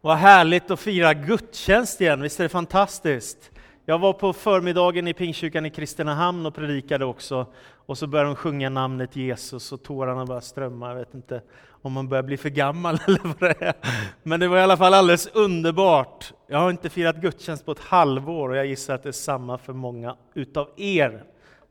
[0.00, 3.50] Vad härligt att fira gudstjänst igen, visst är det fantastiskt?
[3.84, 7.46] Jag var på förmiddagen i Pingstkyrkan i Kristinehamn och predikade också,
[7.86, 10.88] och så började de sjunga namnet Jesus och tårarna började strömma.
[10.88, 11.42] Jag vet inte
[11.82, 13.74] om man börjar bli för gammal eller vad det är.
[14.22, 16.32] Men det var i alla fall alldeles underbart.
[16.46, 19.58] Jag har inte firat gudstjänst på ett halvår och jag gissar att det är samma
[19.58, 21.24] för många utav er.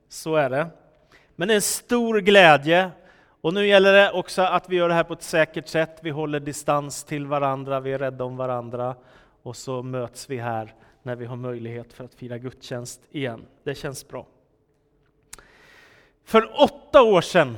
[0.10, 0.68] Så är det.
[1.36, 2.92] Men det är en stor glädje
[3.42, 6.00] och nu gäller det också att vi gör det här på ett säkert sätt.
[6.02, 8.96] Vi håller distans till varandra, vi är rädda om varandra
[9.44, 10.74] och så möts vi här
[11.04, 13.46] när vi har möjlighet för att fira gudstjänst igen.
[13.64, 14.26] Det känns bra.
[16.26, 17.58] För åtta år sedan,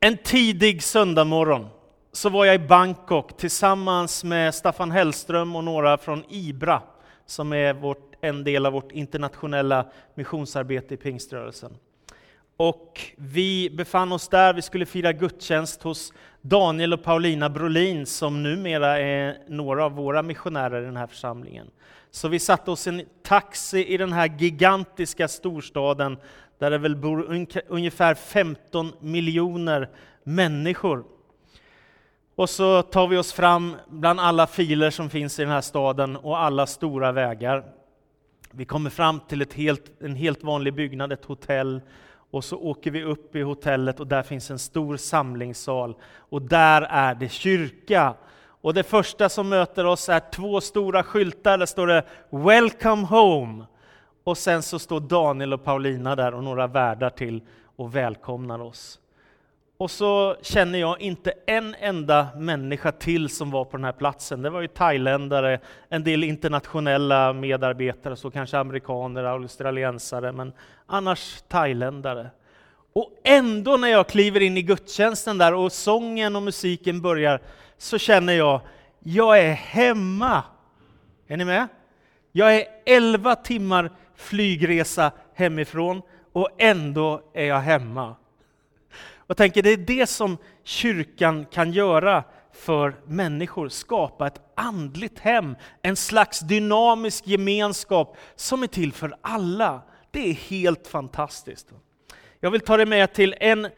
[0.00, 1.66] en tidig söndagmorgon,
[2.12, 6.82] så var jag i Bangkok tillsammans med Staffan Hellström och några från IBRA,
[7.26, 11.76] som är vårt, en del av vårt internationella missionsarbete i pingströrelsen.
[12.60, 18.42] Och vi befann oss där, vi skulle fira gudstjänst hos Daniel och Paulina Brolin som
[18.42, 21.70] numera är några av våra missionärer i den här församlingen.
[22.10, 26.18] Så vi satte oss i en taxi i den här gigantiska storstaden
[26.58, 29.90] där det väl bor ungefär 15 miljoner
[30.22, 31.04] människor.
[32.34, 36.16] Och så tar vi oss fram bland alla filer som finns i den här staden
[36.16, 37.64] och alla stora vägar.
[38.50, 41.80] Vi kommer fram till ett helt, en helt vanlig byggnad, ett hotell,
[42.30, 45.96] och så åker vi upp i hotellet och där finns en stor samlingssal.
[46.16, 48.14] Och där är det kyrka.
[48.60, 53.64] Och det första som möter oss är två stora skyltar, där står det ”Welcome home”.
[54.24, 57.42] Och sen så står Daniel och Paulina där och några värdar till
[57.76, 58.98] och välkomnar oss.
[59.78, 64.42] Och så känner jag inte en enda människa till som var på den här platsen.
[64.42, 70.52] Det var ju thailändare, en del internationella medarbetare, så kanske amerikaner, australiensare, men
[70.86, 72.30] annars thailändare.
[72.92, 77.40] Och ändå när jag kliver in i gudstjänsten där och sången och musiken börjar,
[77.76, 78.60] så känner jag,
[79.00, 80.42] jag är hemma.
[81.28, 81.68] Är ni med?
[82.32, 86.02] Jag är 11 timmar flygresa hemifrån
[86.32, 88.16] och ändå är jag hemma.
[89.30, 95.56] Jag tänker det är det som kyrkan kan göra för människor, skapa ett andligt hem,
[95.82, 99.82] en slags dynamisk gemenskap som är till för alla.
[100.10, 101.72] Det är helt fantastiskt.
[102.40, 103.68] Jag vill ta dig med till en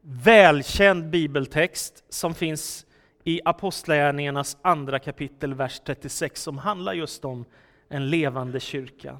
[0.00, 2.86] välkänd bibeltext som finns
[3.24, 7.44] i Apostlagärningarnas andra kapitel, vers 36, som handlar just om
[7.88, 9.18] en levande kyrka.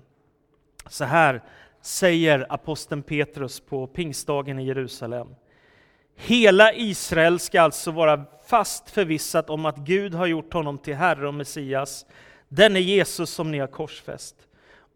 [0.86, 1.42] Så här
[1.82, 5.28] säger aposteln Petrus på pingstdagen i Jerusalem.
[6.16, 11.28] Hela Israel ska alltså vara fast förvissat om att Gud har gjort honom till Herre
[11.28, 12.06] och Messias,
[12.48, 14.36] denne Jesus som ni har korsfäst.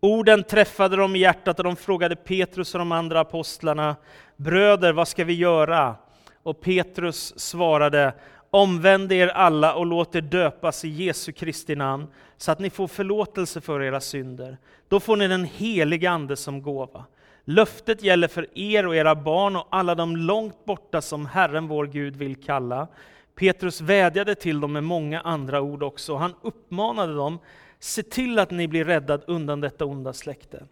[0.01, 3.97] Orden träffade dem i hjärtat och de frågade Petrus och de andra apostlarna,
[4.37, 5.95] Bröder, vad ska vi göra?
[6.43, 8.13] Och Petrus svarade,
[8.51, 12.89] Omvänd er alla och låt er döpas i Jesu Kristi namn, så att ni får
[12.89, 14.59] förlåtelse för era synder.
[14.89, 17.05] Då får ni den helige Ande som gåva.
[17.51, 21.87] Löftet gäller för er och era barn och alla de långt borta som Herren vår
[21.87, 22.89] Gud vill kalla.
[23.35, 26.15] Petrus vädjade till dem med många andra ord också.
[26.15, 27.39] Han uppmanade dem,
[27.79, 30.63] se till att ni blir räddade undan detta onda släkte.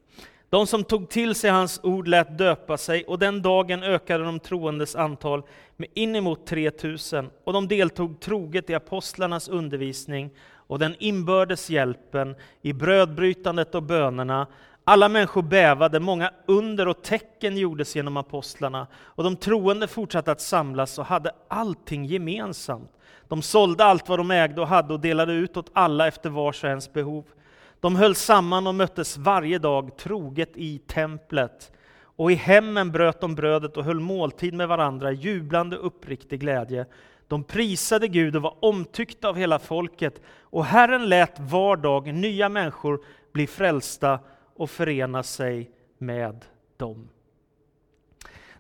[0.51, 4.41] De som tog till sig hans ord lät döpa sig, och den dagen ökade de
[4.41, 5.43] troendes antal
[5.77, 10.31] med inemot 3000, och de deltog troget i apostlarnas undervisning
[10.67, 14.47] och den inbördes hjälpen, i brödbrytandet och bönerna.
[14.89, 20.41] Alla människor bävade, många under och tecken gjordes genom apostlarna, och de troende fortsatte att
[20.41, 22.91] samlas och hade allting gemensamt.
[23.29, 26.65] De sålde allt vad de ägde och hade och delade ut åt alla efter vars
[26.65, 27.25] och ens behov.
[27.81, 31.73] De höll samman och möttes varje dag troget i templet,
[32.03, 36.87] och i hemmen bröt de brödet och höll måltid med varandra, jublande uppriktig glädje.
[37.29, 42.49] De prisade Gud och var omtyckta av hela folket, och Herren lät var dag nya
[42.49, 43.01] människor
[43.33, 44.19] bli frälsta
[44.57, 46.45] och förena sig med
[46.77, 47.09] dem.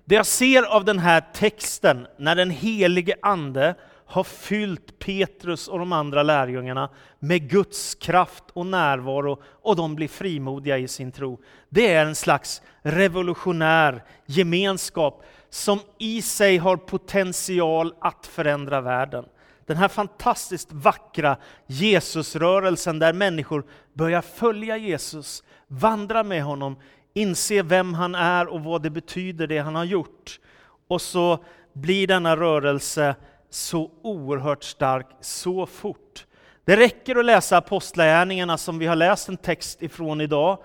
[0.04, 3.74] Det jag ser av den här texten, när den helige Ande
[4.06, 10.08] har fyllt Petrus och de andra lärjungarna med Guds kraft och närvaro och de blir
[10.08, 11.40] frimodiga i sin tro.
[11.68, 19.24] Det är en slags revolutionär gemenskap som i sig har potential att förändra världen.
[19.66, 26.76] Den här fantastiskt vackra Jesusrörelsen där människor börjar följa Jesus, vandra med honom,
[27.14, 30.40] inse vem han är och vad det betyder det han har gjort.
[30.88, 33.14] Och så blir denna rörelse
[33.50, 36.26] så oerhört stark så fort.
[36.64, 40.58] Det räcker att läsa Apostlagärningarna som vi har läst en text ifrån idag.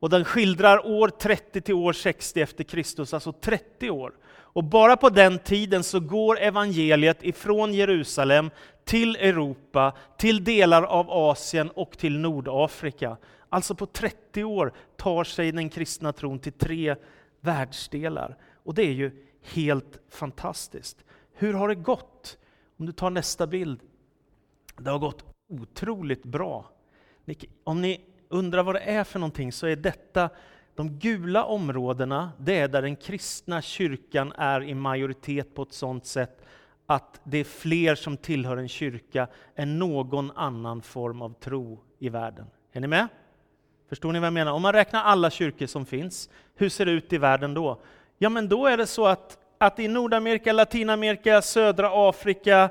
[0.00, 4.12] Och den skildrar år 30 till år 60 efter Kristus, alltså 30 år.
[4.52, 8.50] Och bara på den tiden så går evangeliet ifrån Jerusalem
[8.84, 13.16] till Europa, till delar av Asien och till Nordafrika.
[13.52, 16.96] Alltså på 30 år tar sig den kristna tron till tre
[17.40, 18.36] världsdelar.
[18.64, 21.04] Och det är ju helt fantastiskt.
[21.32, 22.38] Hur har det gått?
[22.76, 23.80] Om du tar nästa bild.
[24.76, 26.70] Det har gått otroligt bra.
[27.64, 30.30] Om ni undrar vad det är för någonting så är detta
[30.74, 36.06] de gula områdena, det är där den kristna kyrkan är i majoritet på ett sådant
[36.06, 36.44] sätt
[36.86, 42.08] att det är fler som tillhör en kyrka än någon annan form av tro i
[42.08, 42.46] världen.
[42.72, 43.08] Är ni med?
[43.90, 44.52] Förstår ni vad jag menar?
[44.52, 47.80] Om man räknar alla kyrkor som finns, hur ser det ut i världen då?
[48.18, 52.70] Ja, men då är det så att, att i Nordamerika, Latinamerika, södra Afrika,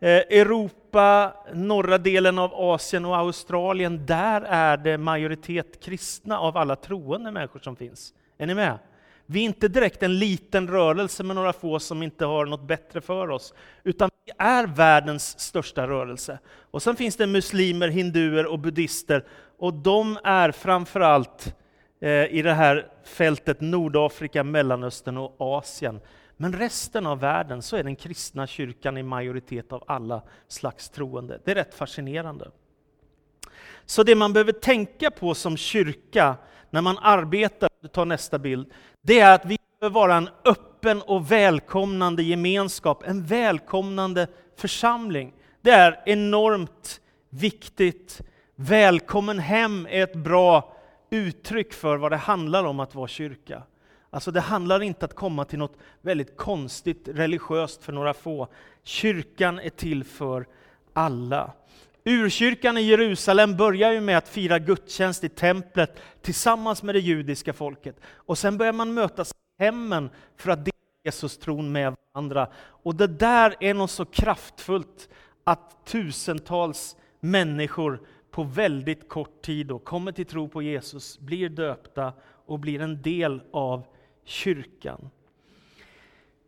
[0.00, 6.76] eh, Europa, norra delen av Asien och Australien, där är det majoritet kristna av alla
[6.76, 8.12] troende människor som finns.
[8.38, 8.78] Är ni med?
[9.26, 13.00] Vi är inte direkt en liten rörelse med några få som inte har något bättre
[13.00, 16.38] för oss, utan vi är världens största rörelse.
[16.70, 19.24] Och sen finns det muslimer, hinduer och buddister,
[19.60, 21.54] och de är framförallt
[22.00, 26.00] eh, i det här fältet Nordafrika, Mellanöstern och Asien.
[26.36, 31.40] Men resten av världen så är den kristna kyrkan i majoritet av alla slags troende.
[31.44, 32.50] Det är rätt fascinerande.
[33.84, 36.36] Så det man behöver tänka på som kyrka
[36.70, 38.72] när man arbetar, du tar nästa bild,
[39.02, 44.26] det är att vi behöver vara en öppen och välkomnande gemenskap, en välkomnande
[44.56, 45.32] församling.
[45.60, 48.22] Det är enormt viktigt.
[48.62, 50.76] Välkommen hem är ett bra
[51.10, 53.62] uttryck för vad det handlar om att vara kyrka.
[54.10, 58.48] Alltså det handlar inte att komma till något väldigt konstigt religiöst för några få.
[58.82, 60.46] Kyrkan är till för
[60.92, 61.52] alla.
[62.04, 67.52] Urkyrkan i Jerusalem börjar ju med att fira gudstjänst i templet tillsammans med det judiska
[67.52, 67.96] folket.
[68.14, 72.48] Och sen börjar man mötas i hemmen för att dela Jesus-tron med varandra.
[72.62, 75.08] Och det där är något så kraftfullt
[75.44, 82.12] att tusentals människor på väldigt kort tid då kommer till tro på Jesus, blir döpta
[82.46, 83.84] och blir en del av
[84.24, 85.10] kyrkan.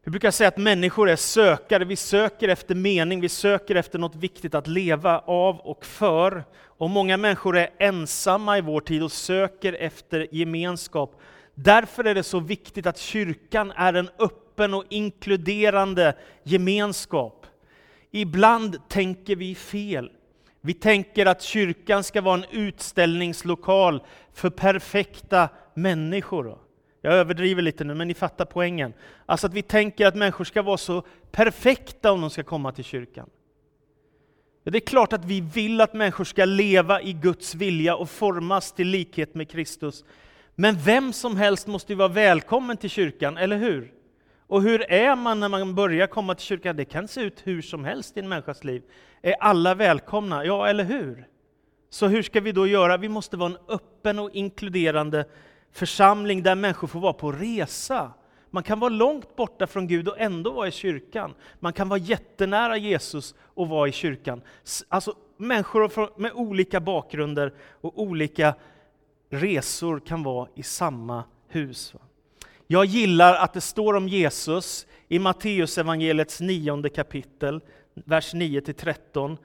[0.04, 4.16] Vi brukar säga att människor är sökare, vi söker efter mening, vi söker efter något
[4.16, 6.44] viktigt att leva av och för.
[6.64, 11.20] Och många människor är ensamma i vår tid och söker efter gemenskap.
[11.54, 17.46] Därför är det så viktigt att kyrkan är en öppen och inkluderande gemenskap.
[18.10, 20.10] Ibland tänker vi fel.
[20.64, 26.58] Vi tänker att kyrkan ska vara en utställningslokal för perfekta människor.
[27.00, 28.92] Jag överdriver lite nu, men ni fattar poängen.
[29.26, 32.84] Alltså att vi tänker att människor ska vara så perfekta om de ska komma till
[32.84, 33.30] kyrkan.
[34.64, 38.72] Det är klart att vi vill att människor ska leva i Guds vilja och formas
[38.72, 40.04] till likhet med Kristus.
[40.54, 43.92] Men vem som helst måste ju vara välkommen till kyrkan, eller hur?
[44.52, 46.76] Och hur är man när man börjar komma till kyrkan?
[46.76, 48.82] Det kan se ut hur som helst i en människas liv.
[49.22, 50.44] Är alla välkomna?
[50.44, 51.28] Ja, eller hur?
[51.90, 52.96] Så hur ska vi då göra?
[52.96, 55.24] Vi måste vara en öppen och inkluderande
[55.72, 58.12] församling där människor får vara på resa.
[58.50, 61.34] Man kan vara långt borta från Gud och ändå vara i kyrkan.
[61.60, 64.42] Man kan vara jättenära Jesus och vara i kyrkan.
[64.88, 68.54] Alltså människor med olika bakgrunder och olika
[69.30, 71.94] resor kan vara i samma hus.
[72.72, 77.60] Jag gillar att det står om Jesus i Matteus evangeliets nionde kapitel,
[77.94, 79.36] vers 9-13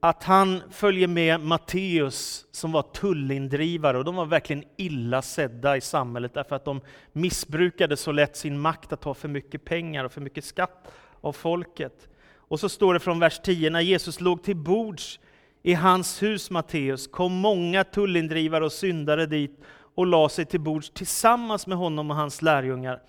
[0.00, 5.80] att han följer med Matteus som var tullindrivare och de var verkligen illa sedda i
[5.80, 6.80] samhället därför att de
[7.12, 11.32] missbrukade så lätt sin makt att ta för mycket pengar och för mycket skatt av
[11.32, 12.08] folket.
[12.34, 15.20] Och så står det från vers 10, när Jesus låg till bords
[15.62, 19.60] i hans hus Matteus kom många tullindrivare och syndare dit
[19.98, 23.02] och la sig till bords tillsammans med honom och hans lärjungar.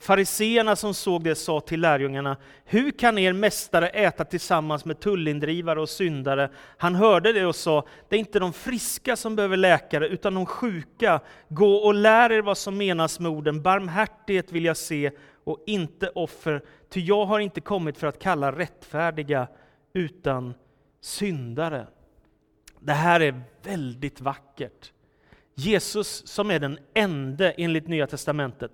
[0.00, 5.80] Fariseerna som såg det sa till lärjungarna, hur kan er mästare äta tillsammans med tullindrivare
[5.80, 6.50] och syndare?
[6.76, 10.46] Han hörde det och sa, det är inte de friska som behöver läkare, utan de
[10.46, 11.20] sjuka.
[11.48, 15.10] Gå och lär er vad som menas med orden, barmhärtighet vill jag se
[15.44, 19.48] och inte offer, ty jag har inte kommit för att kalla rättfärdiga,
[19.92, 20.54] utan
[21.00, 21.86] syndare.
[22.80, 24.92] Det här är väldigt vackert.
[25.58, 28.72] Jesus som är den enda enligt Nya Testamentet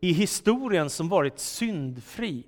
[0.00, 2.46] i historien som varit syndfri.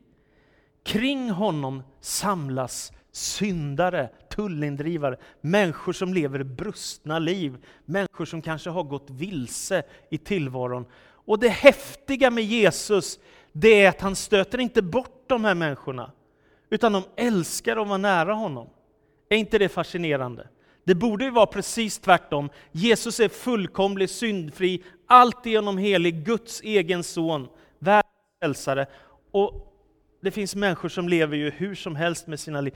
[0.82, 9.10] Kring honom samlas syndare, tullindrivare, människor som lever brustna liv, människor som kanske har gått
[9.10, 10.86] vilse i tillvaron.
[11.04, 13.18] Och det häftiga med Jesus,
[13.52, 16.12] det är att han stöter inte bort de här människorna,
[16.70, 18.68] utan de älskar att vara nära honom.
[19.28, 20.48] Är inte det fascinerande?
[20.84, 22.50] Det borde ju vara precis tvärtom.
[22.72, 27.48] Jesus är fullkomlig, syndfri, alltigenom helig, Guds egen son,
[27.78, 28.86] världens frälsare.
[29.30, 29.72] Och
[30.22, 32.74] det finns människor som lever ju hur som helst med sina liv.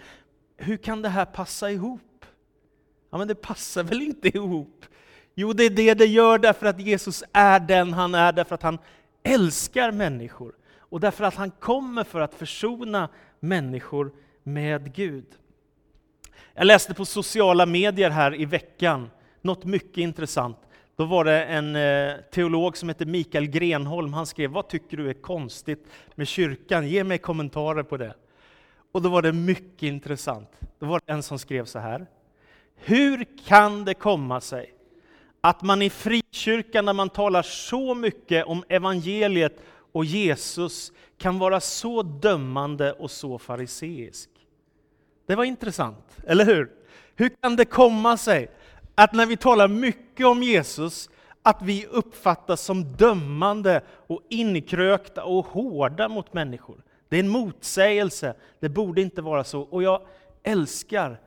[0.56, 2.24] hur kan det här passa ihop?
[3.10, 4.84] Ja, men det passar väl inte ihop?
[5.34, 8.62] Jo, det är det det gör därför att Jesus är den han är, därför att
[8.62, 8.78] han
[9.22, 13.08] älskar människor och därför att han kommer för att försona
[13.40, 14.12] människor
[14.42, 15.26] med Gud.
[16.58, 19.10] Jag läste på sociala medier här i veckan
[19.42, 20.58] något mycket intressant.
[20.96, 25.10] Då var det en eh, teolog som heter Mikael Grenholm, han skrev Vad tycker du
[25.10, 26.88] är konstigt med kyrkan?
[26.88, 28.14] Ge mig kommentarer på det.
[28.92, 30.50] Och då var det mycket intressant.
[30.78, 32.06] Då var det en som skrev så här.
[32.76, 34.74] Hur kan det komma sig
[35.40, 39.62] att man i frikyrkan, när man talar så mycket om evangeliet
[39.92, 44.30] och Jesus, kan vara så dömande och så fariseisk?
[45.28, 46.70] Det var intressant, eller hur?
[47.16, 48.50] Hur kan det komma sig
[48.94, 51.10] att när vi talar mycket om Jesus,
[51.42, 56.82] att vi uppfattas som dömande och inkrökta och hårda mot människor?
[57.08, 59.60] Det är en motsägelse, det borde inte vara så.
[59.60, 60.02] Och jag
[60.42, 61.20] älskar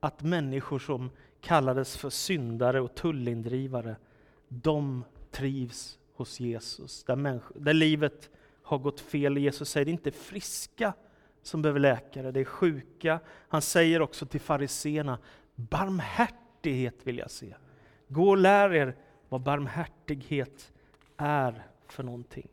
[0.00, 3.96] att människor som kallades för syndare och tullindrivare,
[4.48, 7.04] de trivs hos Jesus.
[7.04, 8.30] Där, där livet
[8.62, 9.38] har gått fel.
[9.38, 10.92] Jesus säger det är inte friska
[11.46, 13.20] som behöver läkare, det är sjuka.
[13.48, 15.18] Han säger också till fariseerna,
[15.54, 17.54] barmhärtighet vill jag se.
[18.08, 18.96] Gå och lär er
[19.28, 20.72] vad barmhärtighet
[21.16, 22.48] är för någonting.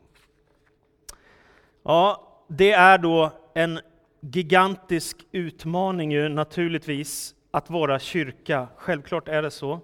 [1.82, 3.80] Ja, det är då en
[4.20, 8.68] gigantisk utmaning ju naturligtvis att vara kyrka.
[8.76, 9.80] Självklart är det så.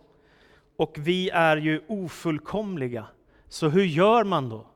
[0.76, 3.06] Och vi är ju ofullkomliga.
[3.48, 4.66] Så hur gör man då?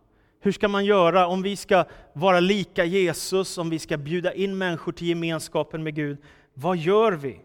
[0.44, 4.58] Hur ska man göra om vi ska vara lika Jesus, om vi ska bjuda in
[4.58, 6.18] människor till gemenskapen med Gud?
[6.54, 7.40] Vad gör vi?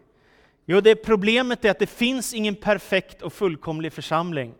[0.66, 4.54] Jo, det problemet är att det finns ingen perfekt och fullkomlig församling.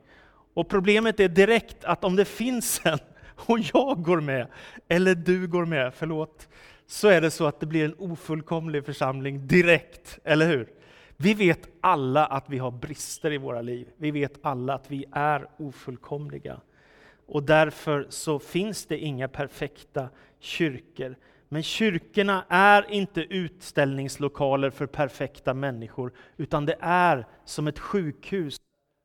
[0.55, 2.99] Och problemet är direkt att om det finns en,
[3.37, 4.47] och jag går med,
[4.89, 6.49] eller du går med, förlåt,
[6.87, 10.69] så är det så att det blir en ofullkomlig församling direkt, eller hur?
[11.17, 13.89] Vi vet alla att vi har brister i våra liv.
[13.97, 16.61] Vi vet alla att vi är ofullkomliga.
[17.29, 20.09] Och därför så finns det inga perfekta
[20.39, 21.17] kyrkor.
[21.49, 28.57] Men kyrkorna är inte utställningslokaler för perfekta människor, utan det är som ett sjukhus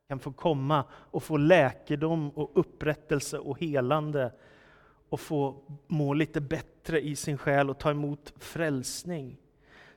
[0.10, 4.32] kan få komma och få läkedom och upprättelse och helande
[5.10, 5.56] och få
[5.88, 9.38] må lite bättre i sin själ och ta emot frälsning.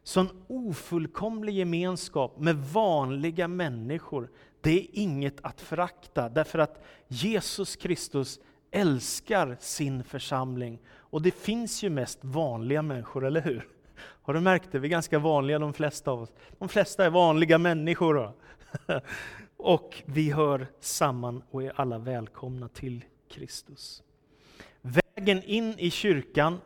[0.02, 4.30] Så en ofullkomlig gemenskap med vanliga människor,
[4.66, 10.78] det är inget att förakta, därför att Jesus Kristus älskar sin församling.
[10.88, 13.68] Och det finns ju mest vanliga människor, eller hur?
[13.98, 14.78] Har du märkt det?
[14.78, 16.32] Vi är ganska vanliga de flesta av oss.
[16.58, 18.32] De flesta är vanliga människor.
[19.56, 24.02] och vi hör samman och är alla välkomna till Kristus.
[24.80, 26.60] Vägen in i kyrkan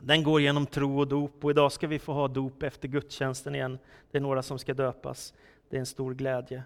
[0.00, 3.54] den går genom tro och dop och idag ska vi få ha dop efter gudstjänsten
[3.54, 3.78] igen.
[4.10, 5.34] Det är några som ska döpas.
[5.68, 6.62] Det är en stor glädje.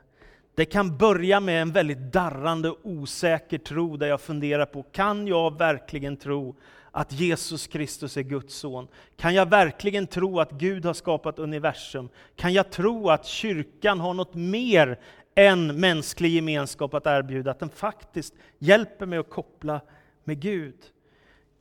[0.58, 5.26] Det kan börja med en väldigt darrande och osäker tro där jag funderar på, kan
[5.26, 6.56] jag verkligen tro
[6.90, 8.88] att Jesus Kristus är Guds son?
[9.16, 12.08] Kan jag verkligen tro att Gud har skapat universum?
[12.36, 14.98] Kan jag tro att kyrkan har något mer
[15.34, 19.80] än mänsklig gemenskap att erbjuda, att den faktiskt hjälper mig att koppla
[20.24, 20.76] med Gud?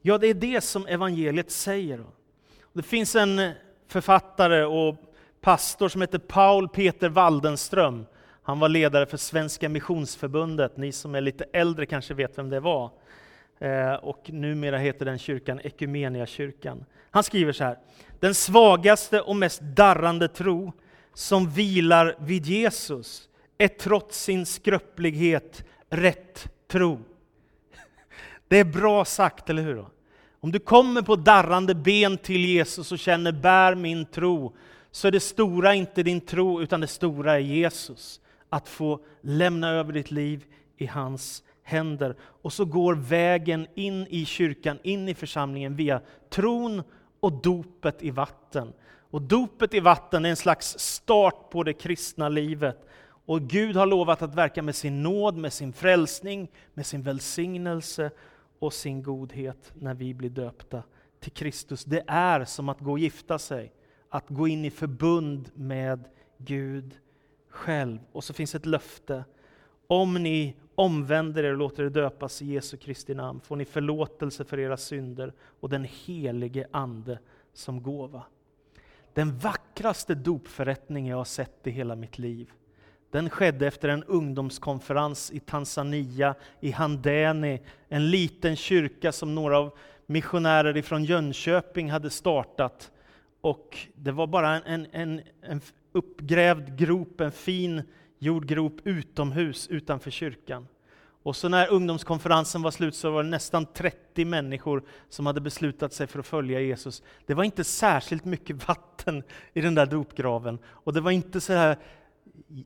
[0.02, 2.04] Ja, det är det som evangeliet säger.
[2.74, 3.52] Det finns en
[3.88, 4.96] författare och
[5.42, 8.06] pastor som heter Paul Peter Waldenström.
[8.48, 10.78] Han var ledare för Svenska Missionsförbundet.
[10.78, 12.92] Ni som är lite äldre kanske vet vem det var.
[13.60, 16.86] Eh, och numera heter den kyrkan Ekumeniakyrkan.
[17.12, 17.78] Han skriver så här.
[18.20, 20.74] Den svagaste och mest darrande tro
[21.14, 27.00] som vilar vid Jesus är trots sin skröplighet rätt tro.
[28.48, 29.86] Det är bra sagt, eller hur?
[30.40, 34.56] Om du kommer på darrande ben till Jesus och känner bär min tro,
[34.92, 38.22] så är det stora inte din tro, utan det stora är Jesus.
[38.50, 40.46] Att få lämna över ditt liv
[40.78, 42.16] i hans händer.
[42.20, 46.84] Och så går vägen in i kyrkan, in i församlingen via tron
[47.20, 48.74] och dopet i vatten.
[49.10, 52.88] Och dopet i vatten är en slags start på det kristna livet.
[53.26, 58.12] Och Gud har lovat att verka med sin nåd, med sin frälsning, med sin välsignelse
[58.60, 60.84] och sin godhet när vi blir döpta
[61.20, 61.86] till Kristus.
[61.86, 63.74] Det är som att gå och gifta sig,
[64.10, 66.04] att gå in i förbund med
[66.38, 66.98] Gud
[67.58, 68.00] själv.
[68.12, 69.24] Och så finns ett löfte.
[69.88, 74.46] Om ni omvänder er och låter er döpas i Jesu Kristi namn får ni förlåtelse
[74.46, 77.20] för era synder och den helige Ande
[77.54, 78.24] som gåva.
[79.14, 82.52] Den vackraste dopförrättning jag har sett i hela mitt liv
[83.12, 89.78] den skedde efter en ungdomskonferens i Tanzania, i Handeni, en liten kyrka som några av
[90.06, 92.92] missionärer från Jönköping hade startat.
[93.42, 95.62] Och det var bara en, en, en
[95.98, 97.82] uppgrävd grop, en fin
[98.20, 100.68] jordgrop utomhus utanför kyrkan.
[101.24, 105.94] Och så när ungdomskonferensen var slut så var det nästan 30 människor som hade beslutat
[105.94, 107.04] sig för att följa Jesus.
[107.26, 109.24] Det var inte särskilt mycket vatten
[109.54, 110.60] i den där dopgraven.
[110.66, 111.78] Och det var inte så här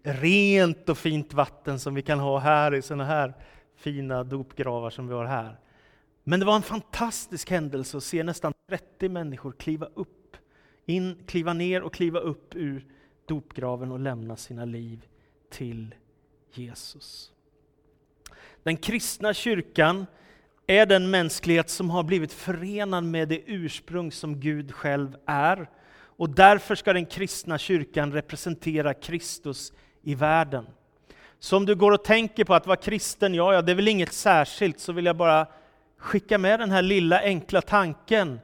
[0.04, 3.34] rent och fint vatten som vi kan ha här i sådana här
[3.76, 5.58] fina dopgravar som vi har här.
[6.24, 10.38] Men det var en fantastisk händelse att se nästan 30 människor kliva upp,
[10.86, 12.86] in, kliva ner och kliva upp ur
[13.25, 15.06] dopgraven och lämna sina liv
[15.50, 15.96] till
[16.54, 17.32] Jesus.
[18.63, 20.06] Den kristna kyrkan
[20.68, 25.70] är den mänsklighet som har blivit förenad med det ursprung som Gud själv är.
[25.94, 30.66] Och därför ska den kristna kyrkan representera Kristus i världen.
[31.40, 33.88] Så om du går och tänker på att vara kristen, ja, ja, det är väl
[33.88, 35.48] inget särskilt, så vill jag bara
[35.98, 38.40] skicka med den här lilla enkla tanken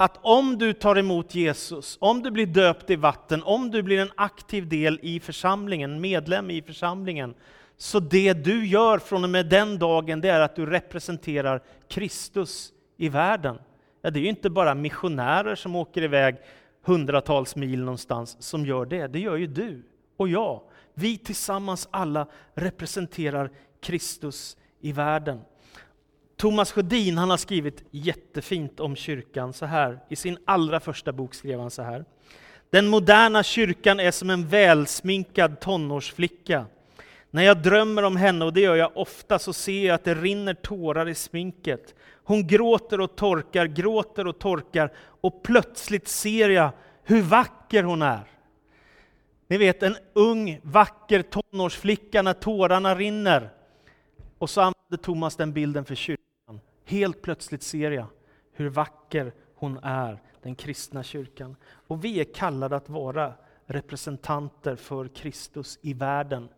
[0.00, 3.98] att om du tar emot Jesus, om du blir döpt i vatten, om du blir
[3.98, 7.34] en aktiv del i församlingen, medlem i församlingen,
[7.76, 12.72] så det du gör från och med den dagen, det är att du representerar Kristus
[12.96, 13.58] i världen.
[14.02, 16.36] Ja, det är ju inte bara missionärer som åker iväg
[16.84, 19.82] hundratals mil någonstans som gör det, det gör ju du
[20.16, 20.62] och jag.
[20.94, 25.40] Vi tillsammans alla representerar Kristus i världen.
[26.40, 29.98] Thomas Sjödin han har skrivit jättefint om kyrkan så här.
[30.08, 32.04] I sin allra första bok skrev han så här.
[32.70, 36.66] Den moderna kyrkan är som en välsminkad tonårsflicka.
[37.30, 40.14] När jag drömmer om henne, och det gör jag ofta, så ser jag att det
[40.14, 41.94] rinner tårar i sminket.
[42.24, 46.70] Hon gråter och torkar, gråter och torkar, och plötsligt ser jag
[47.04, 48.24] hur vacker hon är.
[49.48, 53.50] Ni vet en ung, vacker tonårsflicka när tårarna rinner.
[54.38, 56.29] Och så använder Thomas den bilden för kyrkan.
[56.90, 58.06] Helt plötsligt ser jag
[58.52, 61.56] hur vacker hon är, den kristna kyrkan.
[61.86, 63.32] Och vi är kallade att vara
[63.66, 66.48] representanter för Kristus i världen.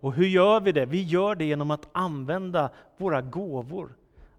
[0.00, 0.86] Och hur gör vi det?
[0.86, 3.94] Vi gör det genom att använda våra gåvor,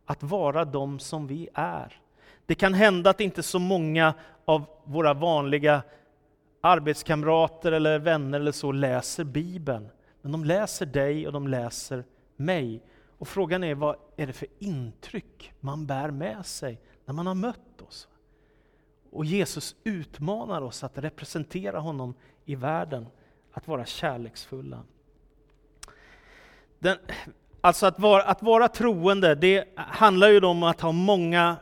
[0.05, 2.01] att vara de som vi är.
[2.45, 4.13] Det kan hända att inte så många
[4.45, 5.81] av våra vanliga
[6.61, 9.89] arbetskamrater eller vänner eller så läser Bibeln.
[10.21, 12.03] Men de läser dig och de läser
[12.35, 12.81] mig.
[13.23, 17.36] Och frågan är vad är det för intryck man bär med sig när man har
[17.36, 18.07] mött oss?
[19.12, 22.13] Och Jesus utmanar oss att representera honom
[22.45, 23.07] i världen,
[23.53, 24.83] att vara kärleksfulla.
[26.79, 26.97] Den,
[27.62, 31.55] alltså att vara, att vara troende, det handlar ju om att ha många,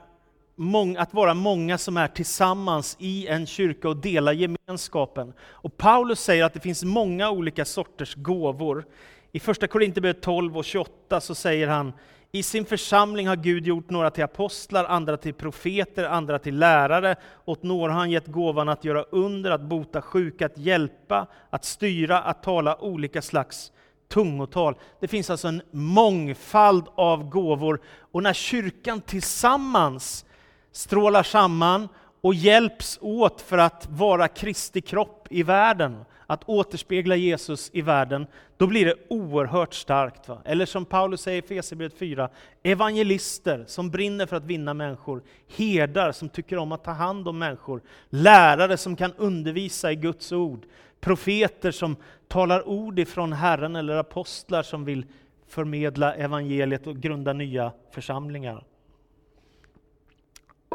[0.56, 5.34] mång, att vara många som är tillsammans i en kyrka och dela gemenskapen.
[5.42, 8.86] Och Paulus säger att det finns många olika sorters gåvor
[9.32, 11.94] i första Korinthierbrevet 12 och 28 så säger han,
[12.34, 17.16] i sin församling har Gud gjort några till apostlar, andra till profeter, andra till lärare.
[17.46, 21.66] Åt några har han gett gåvan att göra under, att bota sjuka, att hjälpa, att
[21.66, 23.72] styra, att tala olika slags
[24.08, 24.76] tungotal.
[25.00, 27.82] Det finns alltså en mångfald av gåvor.
[28.12, 30.26] Och när kyrkan tillsammans
[30.72, 31.88] strålar samman
[32.22, 38.28] och hjälps åt för att vara Kristi kropp i världen, att återspegla Jesus i världen,
[38.58, 40.28] då blir det oerhört starkt.
[40.28, 40.42] Va?
[40.46, 42.30] Eller som Paulus säger i Efesierbrevet 4,
[42.64, 45.24] evangelister som brinner för att vinna människor,
[45.58, 50.32] herdar som tycker om att ta hand om människor, lärare som kan undervisa i Guds
[50.32, 50.66] ord,
[51.00, 51.96] profeter som
[52.28, 55.06] talar ord ifrån Herren eller apostlar som vill
[55.48, 58.64] förmedla evangeliet och grunda nya församlingar.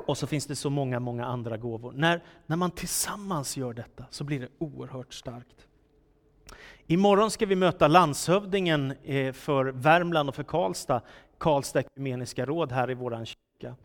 [0.07, 1.92] Och så finns det så många, många andra gåvor.
[1.92, 5.66] När, när man tillsammans gör detta så blir det oerhört starkt.
[6.87, 11.01] Imorgon ska vi möta landshövdingen eh, för Värmland och för Karlstad,
[11.38, 13.77] Karlstad Ekumeniska råd här i vår kyrka.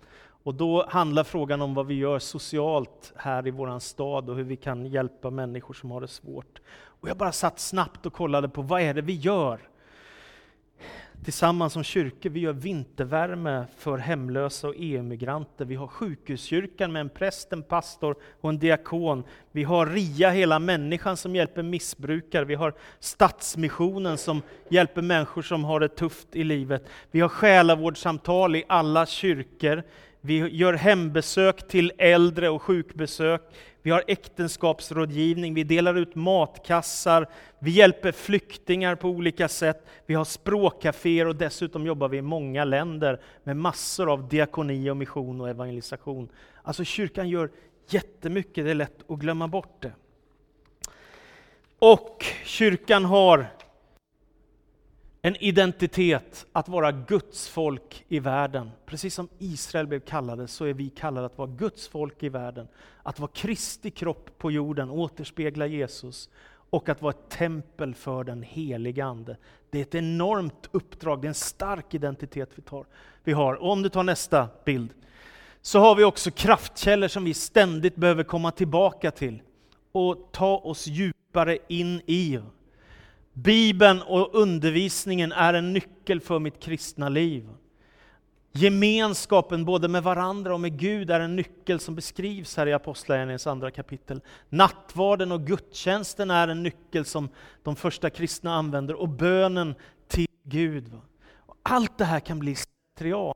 [0.44, 4.44] Och då handlar frågan om vad vi gör socialt här i vår stad och hur
[4.44, 6.62] vi kan hjälpa människor som har det svårt.
[6.74, 9.71] Och jag bara satt snabbt och kollade på vad är det vi gör?
[11.24, 12.30] Tillsammans som kyrkor.
[12.30, 15.66] Vi gör vintervärme för hemlösa och EU-migranter.
[15.66, 19.24] Vi har sjukhuskyrkan med en präst, en pastor och en diakon.
[19.52, 22.46] Vi har RIA, hela människan, som hjälper missbrukare.
[22.46, 26.90] Vi har Stadsmissionen som hjälper människor som har det tufft i livet.
[27.12, 29.84] Vi har själavårdssamtal i alla kyrkor.
[30.22, 33.42] Vi gör hembesök till äldre och sjukbesök.
[33.82, 37.28] Vi har äktenskapsrådgivning, vi delar ut matkassar,
[37.60, 42.66] vi hjälper flyktingar på olika sätt, vi har språkcaféer och dessutom jobbar vi i många
[42.66, 46.30] länder med massor av diakoni och mission och evangelisation.
[46.64, 47.50] Alltså kyrkan gör
[47.90, 49.94] jättemycket, det är lätt att glömma bort det.
[51.80, 53.48] Och kyrkan har
[55.24, 58.72] en identitet att vara Guds folk i världen.
[58.86, 62.68] Precis som Israel blev kallade så är vi kallade att vara Guds folk i världen.
[63.04, 66.30] Att vara Kristi kropp på jorden, återspegla Jesus
[66.70, 69.38] och att vara ett tempel för den helige Ande.
[69.70, 72.86] Det är ett enormt uppdrag, det är en stark identitet vi, tar,
[73.24, 73.54] vi har.
[73.54, 74.90] Och om du tar nästa bild,
[75.62, 79.42] så har vi också kraftkällor som vi ständigt behöver komma tillbaka till
[79.92, 82.40] och ta oss djupare in i.
[83.34, 87.50] Bibeln och undervisningen är en nyckel för mitt kristna liv.
[88.54, 93.48] Gemenskapen både med varandra och med Gud är en nyckel som beskrivs här i Apostlagärningarnas
[93.48, 94.22] andra kapitel.
[94.50, 97.30] Nattvarden och gudstjänsten är en nyckel som
[97.64, 99.76] de första kristna använder och bönen
[100.08, 100.92] till Gud.
[101.64, 103.36] Allt det här kan bli slentrian.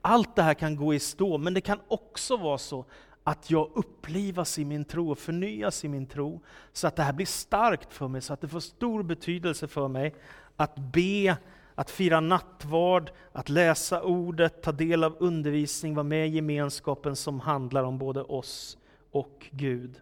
[0.00, 2.84] Allt det här kan gå i stå, men det kan också vara så
[3.28, 6.40] att jag upplivas i min tro och förnyas i min tro,
[6.72, 9.88] så att det här blir starkt för mig, så att det får stor betydelse för
[9.88, 10.14] mig
[10.56, 11.36] att be,
[11.74, 17.40] att fira nattvard, att läsa ordet, ta del av undervisning, vara med i gemenskapen som
[17.40, 18.78] handlar om både oss
[19.10, 20.00] och Gud.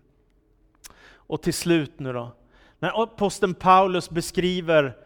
[1.06, 2.32] Och till slut nu då,
[2.78, 4.96] när aposteln Paulus beskriver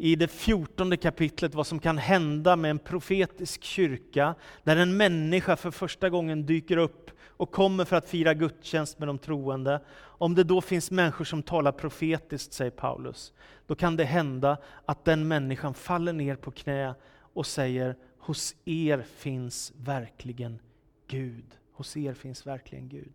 [0.00, 5.56] i det fjortonde kapitlet vad som kan hända med en profetisk kyrka, där en människa
[5.56, 9.80] för första gången dyker upp och kommer för att fira gudstjänst med de troende.
[10.00, 13.32] Om det då finns människor som talar profetiskt, säger Paulus,
[13.66, 16.94] då kan det hända att den människan faller ner på knä
[17.32, 20.58] och säger, hos er finns verkligen
[21.06, 21.58] Gud.
[21.72, 23.12] Hos er finns verkligen Gud.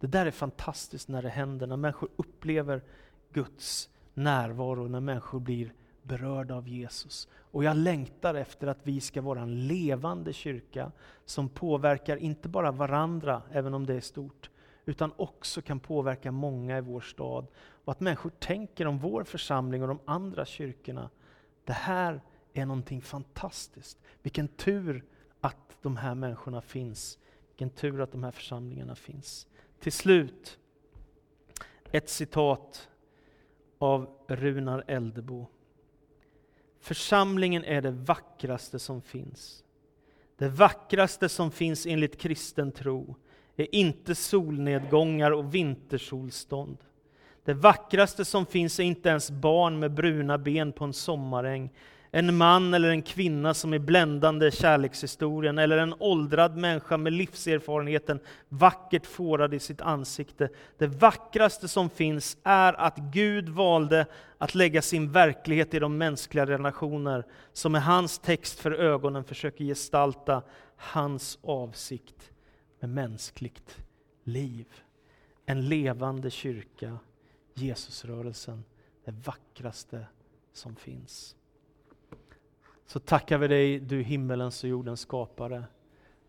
[0.00, 2.82] Det där är fantastiskt när det händer, när människor upplever
[3.32, 7.28] Guds närvaro, när människor blir berörda av Jesus.
[7.34, 10.92] Och jag längtar efter att vi ska vara en levande kyrka
[11.24, 14.50] som påverkar inte bara varandra, även om det är stort,
[14.84, 17.46] utan också kan påverka många i vår stad.
[17.56, 21.10] Och att människor tänker om vår församling och de andra kyrkorna.
[21.64, 22.20] Det här
[22.52, 23.98] är någonting fantastiskt.
[24.22, 25.04] Vilken tur
[25.40, 27.18] att de här människorna finns.
[27.48, 29.46] Vilken tur att de här församlingarna finns.
[29.80, 30.58] Till slut,
[31.90, 32.88] ett citat
[33.78, 35.46] av Runar Eldebo.
[36.82, 39.64] Församlingen är det vackraste som finns.
[40.38, 43.16] Det vackraste som finns enligt kristen tro
[43.56, 46.78] är inte solnedgångar och vintersolstånd.
[47.44, 51.70] Det vackraste som finns är inte ens barn med bruna ben på en sommaräng,
[52.14, 58.20] en man eller en kvinna som är bländande kärlekshistorien, eller en åldrad människa med livserfarenheten
[58.48, 60.48] vackert fårad i sitt ansikte.
[60.78, 64.06] Det vackraste som finns är att Gud valde
[64.38, 69.64] att lägga sin verklighet i de mänskliga relationer, som med hans text för ögonen försöker
[69.64, 70.42] gestalta
[70.76, 72.32] hans avsikt
[72.80, 73.84] med mänskligt
[74.24, 74.66] liv.
[75.46, 76.98] En levande kyrka,
[77.54, 78.64] Jesusrörelsen,
[79.04, 80.06] det vackraste
[80.52, 81.36] som finns
[82.92, 85.64] så tackar vi dig, du himmelens och jordens skapare,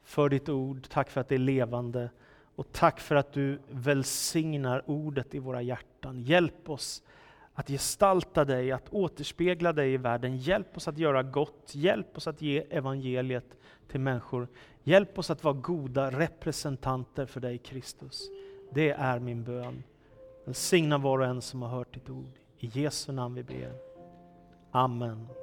[0.04, 0.88] för ditt ord.
[0.90, 2.10] Tack för att det är levande.
[2.56, 6.22] Och tack för att du välsignar ordet i våra hjärtan.
[6.22, 7.04] Hjälp oss
[7.54, 10.38] att gestalta dig, att återspegla dig i världen.
[10.38, 11.72] Hjälp oss att göra gott.
[11.76, 14.48] Hjälp oss att ge evangeliet till människor.
[14.84, 18.30] Hjälp oss att vara goda representanter för dig, Kristus.
[18.72, 19.84] Det är min bön.
[20.46, 22.34] Välsigna var och en som har hört ditt ord.
[22.58, 23.74] I Jesu namn vi ber.
[24.72, 25.43] Amen.